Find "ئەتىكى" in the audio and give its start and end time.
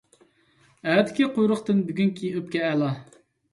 0.93-1.27